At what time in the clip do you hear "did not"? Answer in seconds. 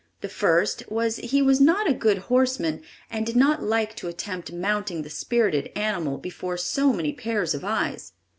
3.23-3.61